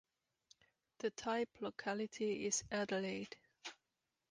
[0.97, 3.35] The type locality is Adelaide.